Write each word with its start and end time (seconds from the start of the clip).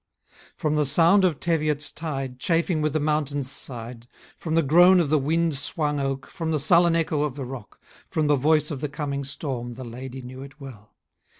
From 0.55 0.73
the 0.77 0.85
sound 0.87 1.23
of 1.23 1.39
Teviot's 1.39 1.91
tide. 1.91 2.39
Chafing 2.39 2.81
with 2.81 2.93
the 2.93 2.99
mountain's 2.99 3.51
side, 3.51 4.07
From 4.35 4.55
the 4.55 4.63
groan 4.63 4.99
of 4.99 5.11
the 5.11 5.19
wind 5.19 5.51
swimg 5.53 6.01
oak. 6.01 6.25
From 6.25 6.49
the 6.49 6.57
sullen 6.57 6.95
echo 6.95 7.21
of 7.21 7.35
the 7.35 7.45
rock. 7.45 7.79
From 8.09 8.25
the 8.25 8.35
voice 8.35 8.71
of 8.71 8.81
the 8.81 8.89
coming 8.89 9.23
storm. 9.23 9.75
The 9.75 9.83
Ladye 9.83 10.23
knew 10.23 10.41
it 10.41 10.59
well 10.59 10.95